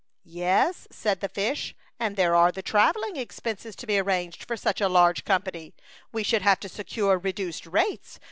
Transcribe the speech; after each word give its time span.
"Yes," 0.23 0.87
said 0.89 1.19
the 1.19 1.29
fish," 1.29 1.75
and 1.99 2.15
there 2.15 2.33
are 2.33 2.51
the 2.51 2.63
travelling 2.63 3.17
expenses 3.17 3.75
to 3.75 3.85
be 3.85 3.99
arranged 3.99 4.37
A 4.41 4.45
Chautauqua 4.55 4.55
Idyl. 4.55 4.57
29 4.57 4.57
for 4.57 4.57
such 4.59 4.81
a 4.81 4.91
large 4.91 5.25
company. 5.25 5.73
We 6.11 6.23
should 6.23 6.41
have 6.41 6.59
to 6.61 6.69
secure 6.69 7.19
reduced 7.19 7.67
rates. 7.67 8.19